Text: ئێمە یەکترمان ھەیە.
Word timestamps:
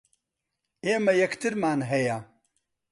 ئێمە 0.85 1.13
یەکترمان 1.21 1.79
ھەیە. 1.89 2.17